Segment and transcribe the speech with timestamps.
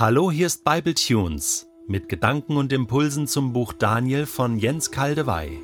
[0.00, 5.58] Hallo, hier ist Bible Tunes mit Gedanken und Impulsen zum Buch Daniel von Jens Kaldewey.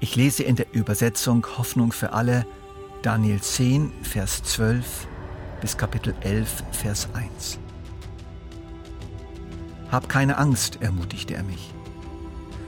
[0.00, 2.44] Ich lese in der Übersetzung Hoffnung für alle
[3.00, 5.08] Daniel 10, Vers 12
[5.62, 7.58] bis Kapitel 11, Vers 1.
[9.90, 11.72] Hab keine Angst, ermutigte er mich.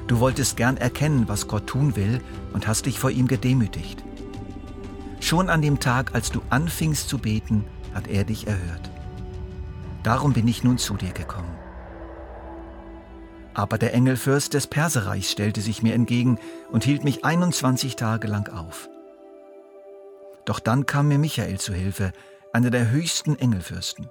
[0.07, 2.23] Du wolltest gern erkennen, was Gott tun will
[2.55, 4.03] und hast dich vor ihm gedemütigt.
[5.21, 8.91] Schon an dem Tag, als du anfingst zu beten, hat er dich erhört.
[10.03, 11.55] Darum bin ich nun zu dir gekommen.
[13.55, 16.39] Aber der Engelfürst des Perserreichs stellte sich mir entgegen
[16.71, 18.89] und hielt mich 21 Tage lang auf.
[20.45, 22.13] Doch dann kam mir Michael zu Hilfe,
[22.53, 24.09] einer der höchsten Engelfürsten.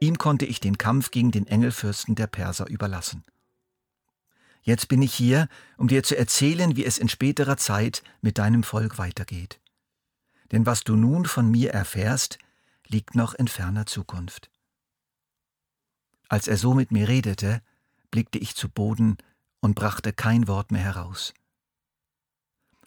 [0.00, 3.24] Ihm konnte ich den Kampf gegen den Engelfürsten der Perser überlassen.
[4.62, 5.48] Jetzt bin ich hier,
[5.78, 9.60] um dir zu erzählen, wie es in späterer Zeit mit deinem Volk weitergeht.
[10.52, 12.38] Denn was du nun von mir erfährst,
[12.90, 14.50] liegt noch in ferner Zukunft.
[16.28, 17.62] Als er so mit mir redete,
[18.10, 19.16] blickte ich zu Boden
[19.60, 21.32] und brachte kein Wort mehr heraus.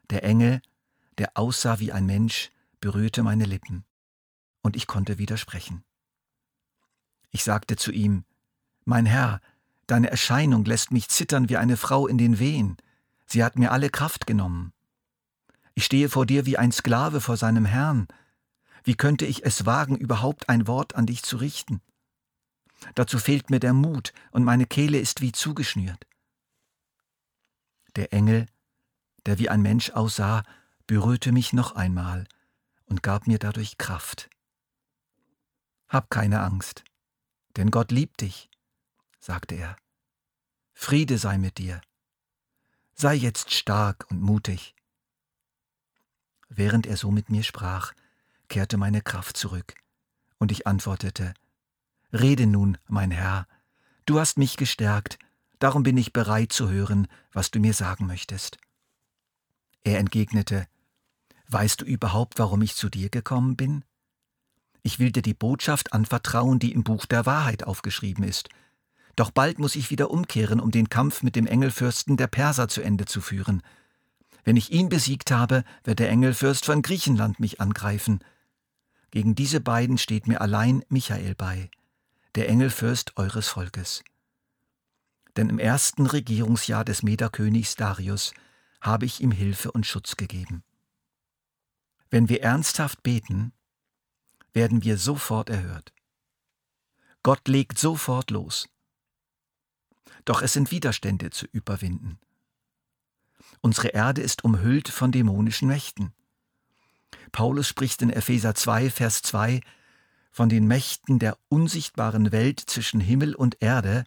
[0.09, 0.61] Der Engel,
[1.17, 3.85] der aussah wie ein Mensch, berührte meine Lippen,
[4.61, 5.83] und ich konnte widersprechen.
[7.31, 8.25] Ich sagte zu ihm,
[8.85, 9.41] Mein Herr,
[9.87, 12.77] deine Erscheinung lässt mich zittern wie eine Frau in den Wehen,
[13.25, 14.73] sie hat mir alle Kraft genommen.
[15.75, 18.07] Ich stehe vor dir wie ein Sklave vor seinem Herrn,
[18.83, 21.81] wie könnte ich es wagen, überhaupt ein Wort an dich zu richten?
[22.95, 26.05] Dazu fehlt mir der Mut, und meine Kehle ist wie zugeschnürt.
[27.95, 28.47] Der Engel,
[29.25, 30.43] der wie ein Mensch aussah,
[30.87, 32.27] berührte mich noch einmal
[32.85, 34.29] und gab mir dadurch Kraft.
[35.87, 36.83] Hab keine Angst,
[37.55, 38.49] denn Gott liebt dich,
[39.19, 39.77] sagte er.
[40.73, 41.81] Friede sei mit dir.
[42.95, 44.75] Sei jetzt stark und mutig.
[46.49, 47.93] Während er so mit mir sprach,
[48.49, 49.75] kehrte meine Kraft zurück,
[50.37, 51.33] und ich antwortete
[52.11, 53.47] Rede nun, mein Herr,
[54.05, 55.17] du hast mich gestärkt,
[55.59, 58.57] darum bin ich bereit zu hören, was du mir sagen möchtest.
[59.83, 60.67] Er entgegnete
[61.47, 63.83] Weißt du überhaupt, warum ich zu dir gekommen bin?
[64.81, 68.49] Ich will dir die Botschaft anvertrauen, die im Buch der Wahrheit aufgeschrieben ist.
[69.15, 72.81] Doch bald muss ich wieder umkehren, um den Kampf mit dem Engelfürsten der Perser zu
[72.81, 73.61] Ende zu führen.
[74.43, 78.19] Wenn ich ihn besiegt habe, wird der Engelfürst von Griechenland mich angreifen.
[79.13, 81.69] Gegen diese beiden steht mir allein Michael bei,
[82.33, 84.03] der Engelfürst eures Volkes.
[85.37, 88.33] Denn im ersten Regierungsjahr des Mederkönigs Darius
[88.81, 90.63] habe ich ihm Hilfe und Schutz gegeben.
[92.09, 93.53] Wenn wir ernsthaft beten,
[94.51, 95.93] werden wir sofort erhört.
[97.21, 98.67] Gott legt sofort los.
[100.25, 102.17] Doch es sind Widerstände zu überwinden.
[103.61, 106.15] Unsere Erde ist umhüllt von dämonischen Mächten.
[107.31, 109.61] Paulus spricht in Epheser 2, Vers 2
[110.31, 114.03] von den Mächten der unsichtbaren Welt zwischen Himmel und Erde,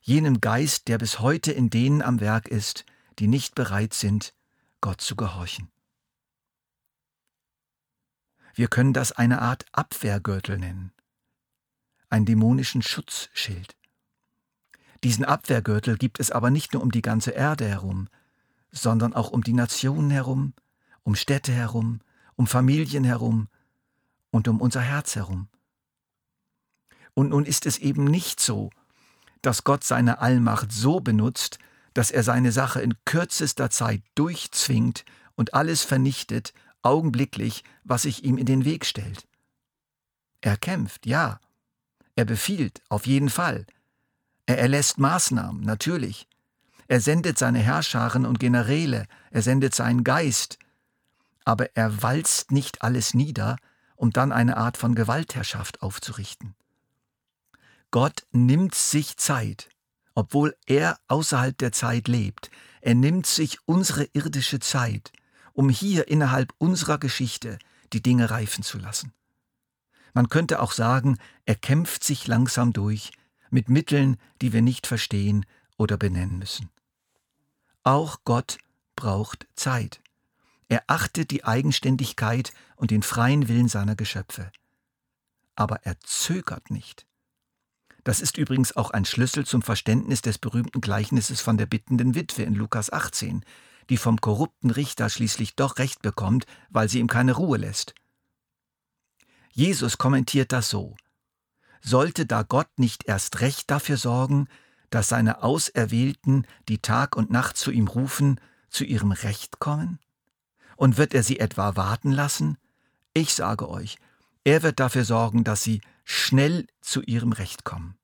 [0.00, 2.84] jenem Geist, der bis heute in denen am Werk ist,
[3.18, 4.34] die nicht bereit sind,
[4.80, 5.70] Gott zu gehorchen.
[8.54, 10.92] Wir können das eine Art Abwehrgürtel nennen,
[12.08, 13.76] einen dämonischen Schutzschild.
[15.04, 18.08] Diesen Abwehrgürtel gibt es aber nicht nur um die ganze Erde herum,
[18.72, 20.54] sondern auch um die Nationen herum,
[21.02, 22.00] um Städte herum,
[22.36, 23.48] um Familien herum
[24.30, 25.48] und um unser Herz herum.
[27.14, 28.70] Und nun ist es eben nicht so,
[29.42, 31.58] dass Gott seine Allmacht so benutzt,
[31.94, 35.04] dass er seine Sache in kürzester Zeit durchzwingt
[35.34, 36.52] und alles vernichtet,
[36.82, 39.26] augenblicklich, was sich ihm in den Weg stellt.
[40.40, 41.40] Er kämpft, ja.
[42.14, 43.66] Er befiehlt, auf jeden Fall.
[44.46, 46.28] Er erlässt Maßnahmen, natürlich.
[46.86, 50.58] Er sendet seine Herrscharen und Generäle, er sendet seinen Geist,
[51.46, 53.56] aber er walzt nicht alles nieder,
[53.94, 56.54] um dann eine Art von Gewaltherrschaft aufzurichten.
[57.92, 59.70] Gott nimmt sich Zeit,
[60.14, 62.50] obwohl er außerhalb der Zeit lebt.
[62.80, 65.12] Er nimmt sich unsere irdische Zeit,
[65.52, 67.58] um hier innerhalb unserer Geschichte
[67.92, 69.12] die Dinge reifen zu lassen.
[70.14, 73.12] Man könnte auch sagen, er kämpft sich langsam durch,
[73.50, 75.46] mit Mitteln, die wir nicht verstehen
[75.78, 76.70] oder benennen müssen.
[77.84, 78.58] Auch Gott
[78.96, 80.00] braucht Zeit.
[80.68, 84.50] Er achtet die Eigenständigkeit und den freien Willen seiner Geschöpfe.
[85.54, 87.06] Aber er zögert nicht.
[88.04, 92.42] Das ist übrigens auch ein Schlüssel zum Verständnis des berühmten Gleichnisses von der bittenden Witwe
[92.42, 93.44] in Lukas 18,
[93.90, 97.94] die vom korrupten Richter schließlich doch Recht bekommt, weil sie ihm keine Ruhe lässt.
[99.52, 100.96] Jesus kommentiert das so.
[101.80, 104.48] Sollte da Gott nicht erst recht dafür sorgen,
[104.90, 109.98] dass seine Auserwählten, die Tag und Nacht zu ihm rufen, zu ihrem Recht kommen?
[110.76, 112.58] Und wird er sie etwa warten lassen?
[113.14, 113.98] Ich sage euch,
[114.46, 117.98] Er wird dafür sorgen, dass sie schnell zu ihrem Recht kommen.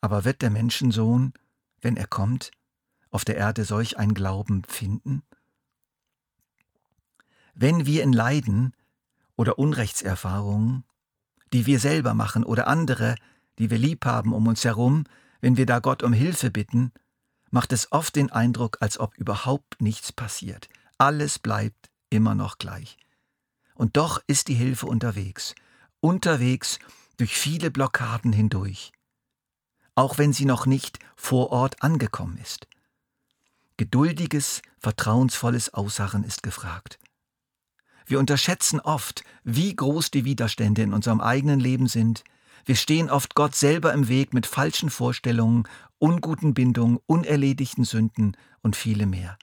[0.00, 1.34] Aber wird der Menschensohn,
[1.80, 2.50] wenn er kommt,
[3.10, 5.22] auf der Erde solch ein Glauben finden?
[7.54, 8.74] Wenn wir in Leiden
[9.36, 10.82] oder Unrechtserfahrungen,
[11.52, 13.14] die wir selber machen oder andere,
[13.60, 15.04] die wir lieb haben um uns herum,
[15.40, 16.90] wenn wir da Gott um Hilfe bitten,
[17.52, 20.68] macht es oft den Eindruck, als ob überhaupt nichts passiert.
[20.98, 22.96] Alles bleibt immer noch gleich.
[23.74, 25.54] Und doch ist die Hilfe unterwegs,
[26.00, 26.80] unterwegs
[27.18, 28.90] durch viele Blockaden hindurch,
[29.94, 32.66] auch wenn sie noch nicht vor Ort angekommen ist.
[33.76, 36.98] Geduldiges, vertrauensvolles Ausharren ist gefragt.
[38.04, 42.24] Wir unterschätzen oft, wie groß die Widerstände in unserem eigenen Leben sind.
[42.64, 45.68] Wir stehen oft Gott selber im Weg mit falschen Vorstellungen,
[45.98, 49.38] unguten Bindungen, unerledigten Sünden und viele mehr.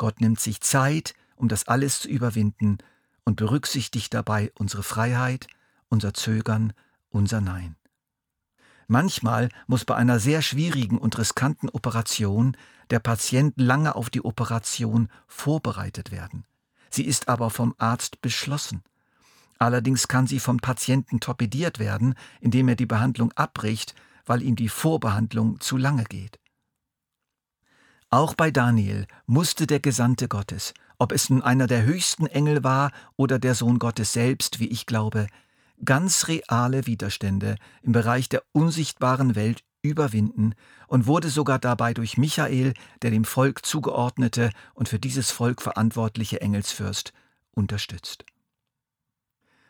[0.00, 2.78] Gott nimmt sich Zeit, um das alles zu überwinden
[3.24, 5.46] und berücksichtigt dabei unsere Freiheit,
[5.90, 6.72] unser Zögern,
[7.10, 7.76] unser Nein.
[8.86, 12.56] Manchmal muss bei einer sehr schwierigen und riskanten Operation
[12.88, 16.46] der Patient lange auf die Operation vorbereitet werden.
[16.88, 18.82] Sie ist aber vom Arzt beschlossen.
[19.58, 23.94] Allerdings kann sie vom Patienten torpediert werden, indem er die Behandlung abbricht,
[24.24, 26.40] weil ihm die Vorbehandlung zu lange geht.
[28.12, 32.90] Auch bei Daniel musste der Gesandte Gottes, ob es nun einer der höchsten Engel war
[33.16, 35.28] oder der Sohn Gottes selbst, wie ich glaube,
[35.84, 40.54] ganz reale Widerstände im Bereich der unsichtbaren Welt überwinden
[40.88, 46.40] und wurde sogar dabei durch Michael, der dem Volk zugeordnete und für dieses Volk verantwortliche
[46.40, 47.12] Engelsfürst,
[47.52, 48.24] unterstützt.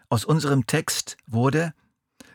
[0.08, 1.74] Aus unserem Text wurde,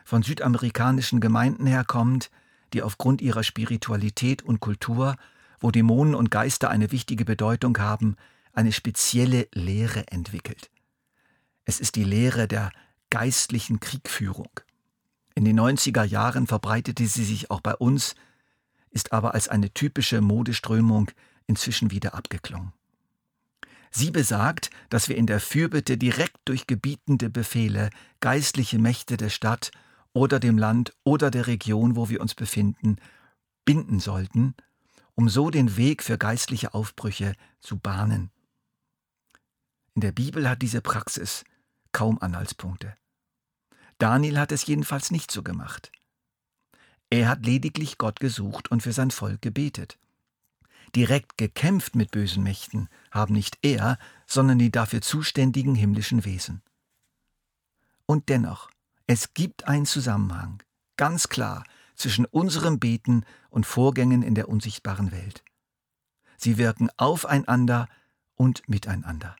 [0.04, 2.30] von südamerikanischen Gemeinden herkommend,
[2.72, 5.16] die aufgrund ihrer Spiritualität und Kultur,
[5.60, 8.16] wo Dämonen und Geister eine wichtige Bedeutung haben,
[8.52, 10.70] eine spezielle Lehre entwickelt.
[11.64, 12.70] Es ist die Lehre der
[13.10, 14.50] geistlichen Kriegführung.
[15.34, 18.14] In den 90er Jahren verbreitete sie sich auch bei uns,
[18.90, 21.10] ist aber als eine typische Modeströmung
[21.46, 22.72] inzwischen wieder abgeklungen.
[23.90, 29.70] Sie besagt, dass wir in der Fürbitte direkt durch gebietende Befehle geistliche Mächte der Stadt
[30.12, 32.96] oder dem Land oder der Region, wo wir uns befinden,
[33.64, 34.54] binden sollten,
[35.16, 38.30] um so den Weg für geistliche Aufbrüche zu bahnen.
[39.94, 41.44] In der Bibel hat diese Praxis
[41.90, 42.94] kaum Anhaltspunkte.
[43.98, 45.90] Daniel hat es jedenfalls nicht so gemacht.
[47.08, 49.98] Er hat lediglich Gott gesucht und für sein Volk gebetet.
[50.94, 56.62] Direkt gekämpft mit bösen Mächten haben nicht er, sondern die dafür zuständigen himmlischen Wesen.
[58.04, 58.70] Und dennoch,
[59.06, 60.62] es gibt einen Zusammenhang,
[60.96, 61.64] ganz klar,
[61.96, 65.42] zwischen unserem Beten und Vorgängen in der unsichtbaren Welt.
[66.36, 67.88] Sie wirken aufeinander
[68.34, 69.36] und miteinander.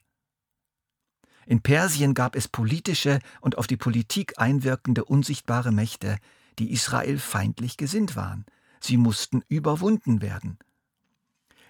[1.45, 6.17] In Persien gab es politische und auf die Politik einwirkende unsichtbare Mächte,
[6.59, 8.45] die Israel feindlich gesinnt waren.
[8.81, 10.59] Sie mussten überwunden werden.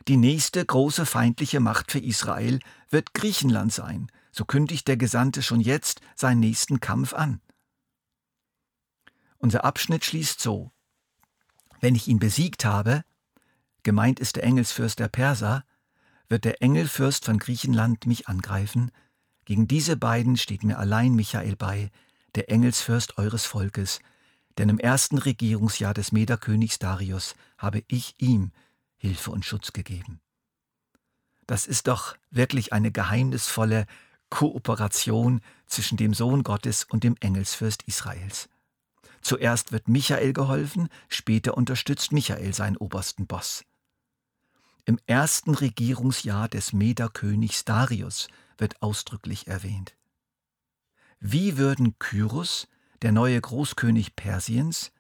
[0.08, 5.60] Die nächste große feindliche Macht für Israel wird Griechenland sein, so kündigt der Gesandte schon
[5.60, 7.42] jetzt seinen nächsten Kampf an.
[9.38, 10.72] Unser Abschnitt schließt so.
[11.80, 13.04] Wenn ich ihn besiegt habe,
[13.84, 15.64] gemeint ist der Engelsfürst der Perser,
[16.30, 18.92] wird der Engelfürst von Griechenland mich angreifen,
[19.46, 21.90] gegen diese beiden steht mir allein Michael bei,
[22.36, 24.00] der Engelsfürst eures Volkes,
[24.58, 28.52] denn im ersten Regierungsjahr des Mederkönigs Darius habe ich ihm
[28.98, 30.20] Hilfe und Schutz gegeben.
[31.46, 33.86] Das ist doch wirklich eine geheimnisvolle
[34.30, 38.50] Kooperation zwischen dem Sohn Gottes und dem Engelsfürst Israels.
[39.28, 43.66] Zuerst wird Michael geholfen, später unterstützt Michael seinen obersten Boss.
[44.86, 49.98] Im ersten Regierungsjahr des Mederkönigs Darius wird ausdrücklich erwähnt.
[51.20, 52.70] Wie würden Kyros,
[53.02, 54.94] der neue Großkönig Persiens,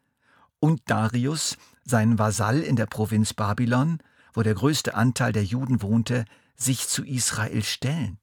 [0.60, 1.56] und Darius,
[1.86, 4.00] sein Vasall in der Provinz Babylon,
[4.34, 6.26] wo der größte Anteil der Juden wohnte,
[6.58, 8.20] sich zu Israel stellen?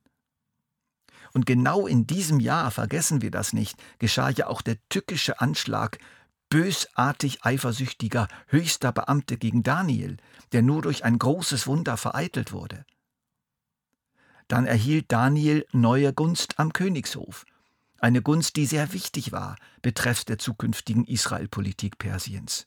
[1.34, 5.98] Und genau in diesem Jahr, vergessen wir das nicht, geschah ja auch der tückische Anschlag
[6.48, 10.16] bösartig eifersüchtiger höchster Beamte gegen Daniel,
[10.52, 12.86] der nur durch ein großes Wunder vereitelt wurde.
[14.46, 17.44] Dann erhielt Daniel neue Gunst am Königshof,
[17.98, 22.66] eine Gunst, die sehr wichtig war betreffs der zukünftigen Israelpolitik Persiens.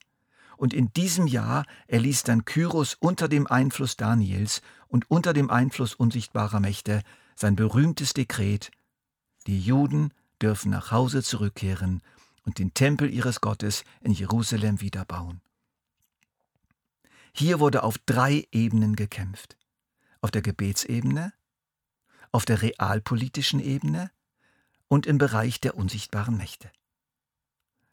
[0.57, 5.93] Und in diesem Jahr erließ dann Kyros unter dem Einfluss Daniels und unter dem Einfluss
[5.93, 7.03] unsichtbarer Mächte
[7.37, 8.71] sein berühmtes Dekret,
[9.45, 12.01] die Juden dürfen nach Hause zurückkehren
[12.43, 15.41] und den Tempel ihres Gottes in Jerusalem wieder bauen.
[17.33, 19.57] Hier wurde auf drei Ebenen gekämpft.
[20.21, 21.31] Auf der Gebetsebene,
[22.31, 24.09] auf der realpolitischen Ebene,
[24.87, 26.71] und im Bereich der unsichtbaren Mächte.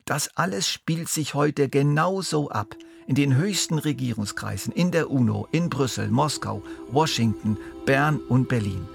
[0.05, 5.69] Das alles spielt sich heute genauso ab in den höchsten Regierungskreisen, in der UNO, in
[5.69, 8.87] Brüssel, Moskau, Washington, Bern und Berlin.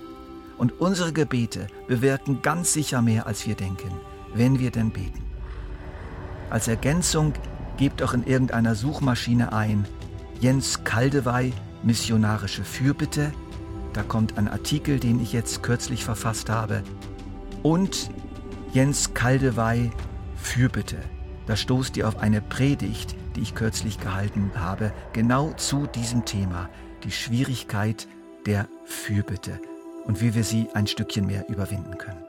[0.60, 3.92] Und unsere Gebete bewirken ganz sicher mehr, als wir denken,
[4.34, 5.24] wenn wir denn beten.
[6.50, 7.34] Als Ergänzung
[7.78, 9.86] gebt doch in irgendeiner Suchmaschine ein
[10.42, 13.32] Jens Kaldewey missionarische Fürbitte.
[13.94, 16.84] Da kommt ein Artikel, den ich jetzt kürzlich verfasst habe.
[17.64, 18.10] Und
[18.74, 19.92] Jens Kaldewey
[20.36, 20.98] Fürbitte.
[21.48, 26.68] Da stoßt ihr auf eine Predigt, die ich kürzlich gehalten habe, genau zu diesem Thema,
[27.06, 28.10] die Schwierigkeit
[28.46, 29.62] der Fürbitte
[30.10, 32.29] und wie wir sie ein Stückchen mehr überwinden können.